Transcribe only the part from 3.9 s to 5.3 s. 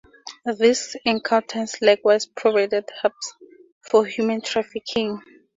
human trafficking.